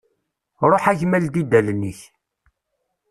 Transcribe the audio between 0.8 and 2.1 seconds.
a gma ldi-d allen-ik.